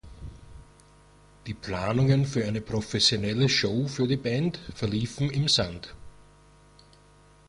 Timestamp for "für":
2.25-2.43, 3.87-4.07